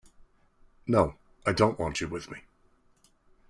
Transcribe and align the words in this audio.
No, 0.87 1.13
I 1.45 1.51
don't 1.53 1.77
want 1.77 2.01
you 2.01 2.07
with 2.07 2.31
me. 2.31 2.39